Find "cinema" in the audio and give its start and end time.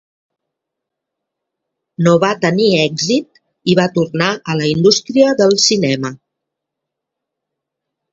5.65-6.11